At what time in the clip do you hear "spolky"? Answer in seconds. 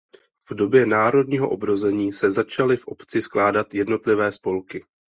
4.31-4.85